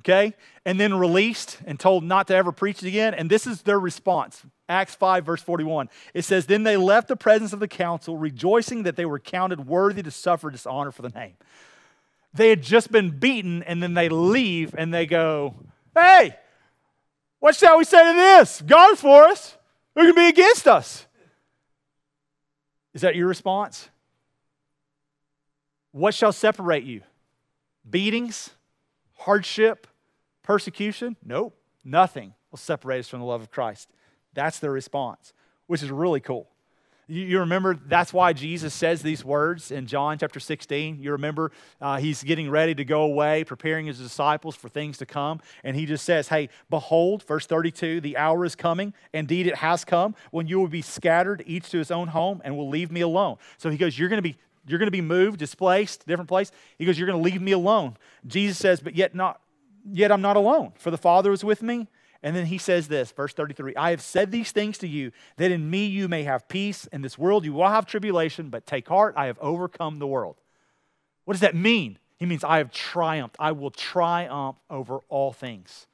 [0.00, 0.34] okay?
[0.66, 3.14] And then released and told not to ever preach again.
[3.14, 5.88] And this is their response Acts 5, verse 41.
[6.12, 9.66] It says, Then they left the presence of the council, rejoicing that they were counted
[9.66, 11.34] worthy to suffer dishonor for the name.
[12.34, 15.54] They had just been beaten, and then they leave and they go,
[15.94, 16.36] Hey,
[17.40, 18.60] what shall we say to this?
[18.60, 19.56] God's for us.
[19.94, 21.06] Who can be against us?
[22.94, 23.88] Is that your response?
[25.92, 27.02] What shall separate you?
[27.88, 28.50] Beatings,
[29.16, 29.86] hardship,
[30.42, 31.16] persecution?
[31.24, 33.88] Nope, nothing will separate us from the love of Christ.
[34.38, 35.32] That's their response,
[35.66, 36.46] which is really cool.
[37.08, 41.00] You, you remember that's why Jesus says these words in John chapter 16.
[41.00, 45.06] You remember uh, he's getting ready to go away, preparing his disciples for things to
[45.06, 45.40] come.
[45.64, 48.94] And he just says, Hey, behold, verse 32, the hour is coming.
[49.12, 52.56] Indeed, it has come when you will be scattered, each to his own home, and
[52.56, 53.38] will leave me alone.
[53.56, 54.36] So he goes, You're going to be
[54.68, 56.52] you're going to be moved, displaced, different place.
[56.78, 57.96] He goes, You're going to leave me alone.
[58.24, 59.40] Jesus says, But yet not,
[59.90, 61.88] yet I'm not alone, for the Father is with me.
[62.22, 65.50] And then he says this, verse 33 I have said these things to you, that
[65.50, 66.86] in me you may have peace.
[66.86, 70.36] In this world you will have tribulation, but take heart, I have overcome the world.
[71.24, 71.98] What does that mean?
[72.16, 73.36] He means I have triumphed.
[73.38, 75.86] I will triumph over all things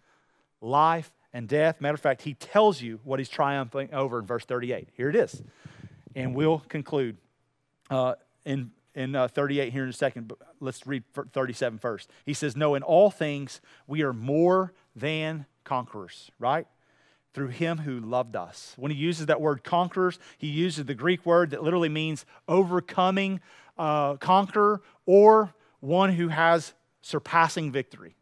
[0.61, 1.81] life and death.
[1.81, 4.89] Matter of fact, he tells you what he's triumphing over in verse 38.
[4.97, 5.43] Here it is.
[6.15, 7.19] And we'll conclude.
[7.91, 8.15] Uh,
[8.47, 12.11] in, in uh, 38 here in a second, but let's read 37 first.
[12.25, 16.67] He says, No, in all things we are more than conquerors, right?
[17.33, 18.75] Through him who loved us.
[18.77, 23.41] When he uses that word conquerors, he uses the Greek word that literally means overcoming,
[23.77, 24.17] uh,
[25.07, 28.17] or one who has surpassing victory.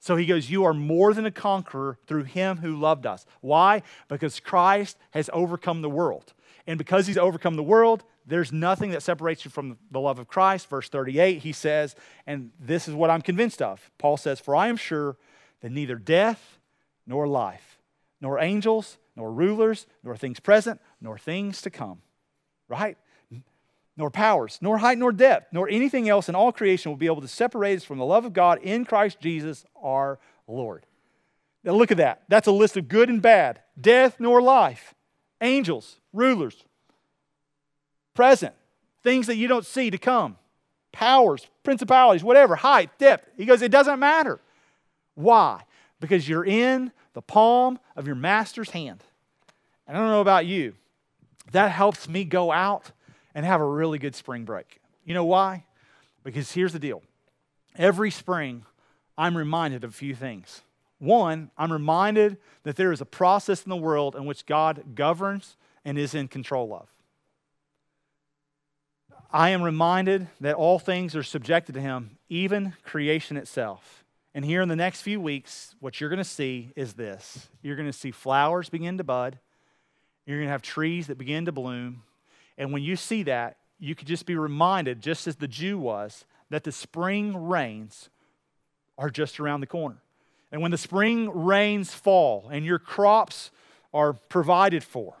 [0.00, 3.26] So he goes, You are more than a conqueror through him who loved us.
[3.40, 3.82] Why?
[4.08, 6.34] Because Christ has overcome the world.
[6.66, 10.28] And because he's overcome the world, there's nothing that separates you from the love of
[10.28, 10.68] Christ.
[10.68, 13.90] Verse 38, he says, and this is what I'm convinced of.
[13.96, 15.16] Paul says, For I am sure
[15.60, 16.58] that neither death
[17.06, 17.78] nor life,
[18.20, 22.00] nor angels, nor rulers, nor things present, nor things to come,
[22.68, 22.96] right?
[23.96, 27.20] Nor powers, nor height, nor depth, nor anything else in all creation will be able
[27.20, 30.86] to separate us from the love of God in Christ Jesus our Lord.
[31.64, 32.22] Now look at that.
[32.28, 33.60] That's a list of good and bad.
[33.80, 34.94] Death nor life,
[35.40, 36.64] angels, rulers,
[38.14, 38.54] present,
[39.02, 40.36] things that you don't see to come,
[40.92, 43.28] powers, principalities, whatever, height, depth.
[43.36, 44.40] He goes, it doesn't matter.
[45.18, 45.62] Why?
[45.98, 49.02] Because you're in the palm of your master's hand.
[49.84, 50.74] And I don't know about you,
[51.50, 52.92] that helps me go out
[53.34, 54.80] and have a really good spring break.
[55.04, 55.64] You know why?
[56.22, 57.02] Because here's the deal
[57.74, 58.64] every spring,
[59.16, 60.62] I'm reminded of a few things.
[61.00, 65.56] One, I'm reminded that there is a process in the world in which God governs
[65.84, 66.86] and is in control of.
[69.32, 74.04] I am reminded that all things are subjected to him, even creation itself.
[74.34, 77.76] And here in the next few weeks, what you're going to see is this you're
[77.76, 79.38] going to see flowers begin to bud,
[80.26, 82.02] you're going to have trees that begin to bloom.
[82.56, 86.24] And when you see that, you could just be reminded, just as the Jew was,
[86.50, 88.10] that the spring rains
[88.96, 90.02] are just around the corner.
[90.50, 93.50] And when the spring rains fall and your crops
[93.94, 95.14] are provided for,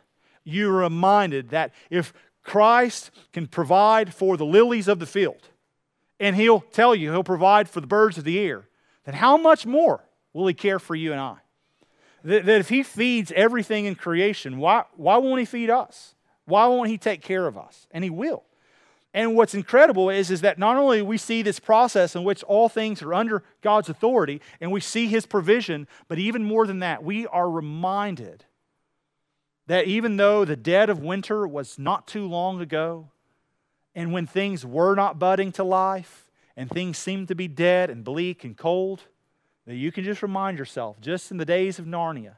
[0.44, 5.48] you're reminded that if Christ can provide for the lilies of the field,
[6.18, 8.67] and He'll tell you He'll provide for the birds of the air,
[9.08, 10.04] then how much more
[10.34, 11.36] will He care for you and I?
[12.24, 16.14] That, that if He feeds everything in creation, why, why won't He feed us?
[16.44, 17.86] Why won't He take care of us?
[17.90, 18.44] And He will.
[19.14, 22.68] And what's incredible is, is that not only we see this process in which all
[22.68, 27.02] things are under God's authority and we see his provision, but even more than that,
[27.02, 28.44] we are reminded
[29.68, 33.08] that even though the dead of winter was not too long ago,
[33.94, 36.27] and when things were not budding to life,
[36.58, 39.04] and things seem to be dead and bleak and cold,
[39.64, 42.34] that you can just remind yourself, just in the days of Narnia,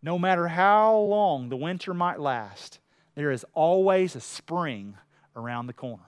[0.00, 2.78] no matter how long the winter might last,
[3.16, 4.96] there is always a spring
[5.34, 6.04] around the corner.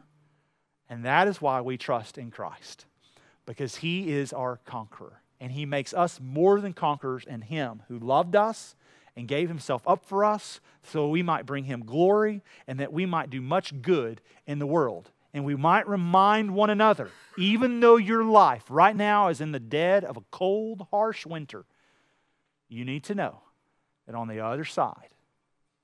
[0.88, 2.86] And that is why we trust in Christ,
[3.46, 5.20] because He is our conqueror.
[5.40, 8.76] And He makes us more than conquerors in Him who loved us
[9.16, 13.06] and gave Himself up for us so we might bring Him glory and that we
[13.06, 15.10] might do much good in the world.
[15.36, 19.60] And we might remind one another, even though your life right now is in the
[19.60, 21.66] dead of a cold, harsh winter,
[22.70, 23.42] you need to know
[24.06, 25.10] that on the other side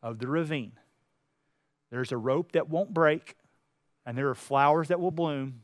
[0.03, 0.73] of the ravine,
[1.91, 3.37] there's a rope that won't break
[4.07, 5.61] and there are flowers that will bloom.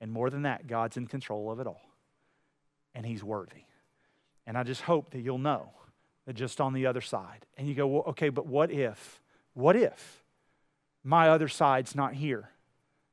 [0.00, 1.92] And more than that, God's in control of it all.
[2.96, 3.62] And He's worthy.
[4.44, 5.70] And I just hope that you'll know
[6.26, 7.46] that just on the other side.
[7.56, 9.22] And you go, well, okay, but what if?
[9.54, 10.24] What if
[11.04, 12.50] my other side's not here?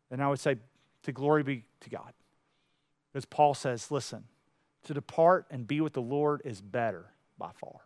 [0.09, 0.57] Then I would say,
[1.03, 2.13] to glory be to God.
[3.13, 4.25] As Paul says, listen,
[4.83, 7.05] to depart and be with the Lord is better
[7.37, 7.81] by far.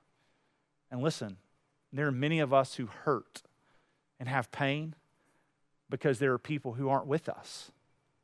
[0.92, 1.38] And listen,
[1.94, 3.44] there are many of us who hurt
[4.20, 4.96] and have pain
[5.90, 7.72] because there are people who aren't with us.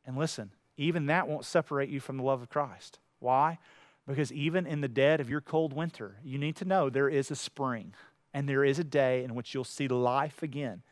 [0.06, 3.00] And listen, even that won't separate you from the love of Christ.
[3.20, 3.60] Why?
[4.08, 7.32] Because even in the dead of your cold winter, you need to know there is
[7.32, 7.94] a spring
[8.34, 10.84] and there is a day in which you'll see life again.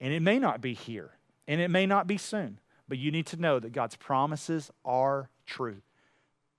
[0.00, 1.12] And it may not be here
[1.46, 5.28] and it may not be soon, but you need to know that God's promises are
[5.46, 5.82] true,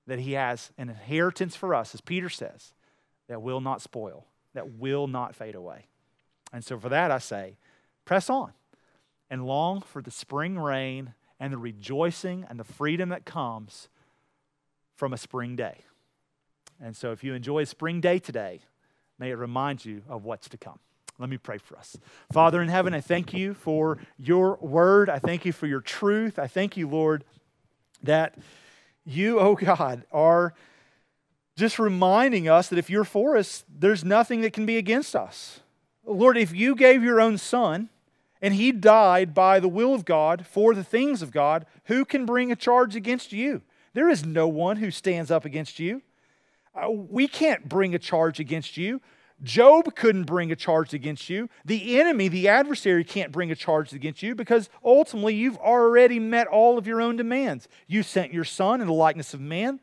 [0.07, 2.73] that He has an inheritance for us, as Peter says,
[3.27, 5.87] that will not spoil, that will not fade away.
[6.51, 7.57] And so for that, I say,
[8.05, 8.53] press on
[9.29, 13.89] and long for the spring rain and the rejoicing and the freedom that comes
[14.95, 15.79] from a spring day.
[16.81, 18.61] And so, if you enjoy a spring day today,
[19.17, 20.79] may it remind you of what's to come.
[21.19, 21.95] Let me pray for us.
[22.31, 25.09] Father in heaven, I thank you for your word.
[25.09, 26.39] I thank you for your truth.
[26.39, 27.23] I thank you, Lord,
[28.01, 28.37] that
[29.05, 30.53] you, oh God, are
[31.55, 35.59] just reminding us that if you're for us, there's nothing that can be against us.
[36.05, 37.89] Lord, if you gave your own son,
[38.43, 42.25] and he died by the will of God for the things of God, who can
[42.25, 43.61] bring a charge against you?
[43.93, 46.01] There is no one who stands up against you.
[46.75, 48.99] Uh, we can't bring a charge against you.
[49.43, 51.49] Job couldn't bring a charge against you.
[51.65, 56.47] The enemy, the adversary, can't bring a charge against you because ultimately you've already met
[56.47, 57.67] all of your own demands.
[57.87, 59.79] You sent your son in the likeness of man.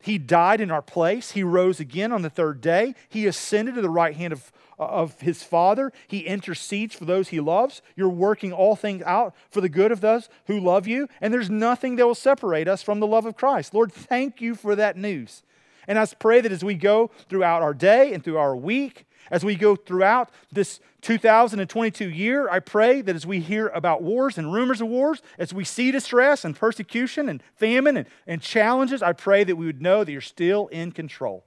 [0.00, 1.32] He died in our place.
[1.32, 2.94] He rose again on the third day.
[3.08, 5.92] He ascended to the right hand of of his Father.
[6.08, 7.82] He intercedes for those he loves.
[7.96, 11.08] You're working all things out for the good of those who love you.
[11.20, 13.74] And there's nothing that will separate us from the love of Christ.
[13.74, 15.42] Lord, thank you for that news.
[15.86, 19.44] And I pray that as we go throughout our day and through our week, as
[19.44, 24.52] we go throughout this 2022 year, I pray that as we hear about wars and
[24.52, 29.12] rumors of wars, as we see distress and persecution and famine and, and challenges, I
[29.12, 31.44] pray that we would know that you're still in control.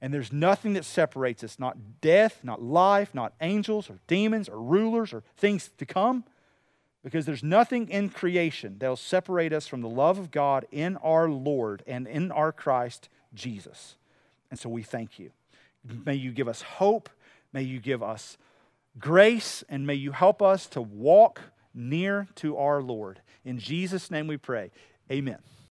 [0.00, 4.60] And there's nothing that separates us not death, not life, not angels or demons or
[4.60, 6.24] rulers or things to come.
[7.04, 10.96] Because there's nothing in creation that will separate us from the love of God in
[10.98, 13.96] our Lord and in our Christ Jesus.
[14.50, 15.30] And so we thank you.
[16.04, 17.08] May you give us hope.
[17.52, 18.36] May you give us
[18.98, 19.64] grace.
[19.68, 21.40] And may you help us to walk
[21.74, 23.20] near to our Lord.
[23.44, 24.70] In Jesus' name we pray.
[25.10, 25.38] Amen.